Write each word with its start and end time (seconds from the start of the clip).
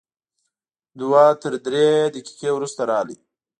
دوه 0.99 1.23
تر 1.41 1.53
درې 1.65 1.85
دقیقې 2.13 2.49
وروسته 2.53 2.81
راغی. 2.91 3.17